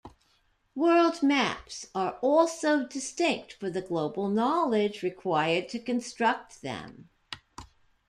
[0.73, 7.09] World maps are also distinct for the global knowledge required to construct them.